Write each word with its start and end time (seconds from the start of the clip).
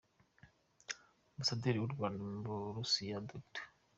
Ambasaderi 1.31 1.77
w’u 1.79 1.93
Rwanda 1.93 2.21
mu 2.45 2.55
Burusiya, 2.63 3.17
Dr. 3.29 3.63